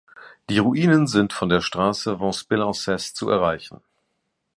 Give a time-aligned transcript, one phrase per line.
[0.49, 3.83] Die Ruinen sind von der Straße Ventspils–Ances zu erreichen.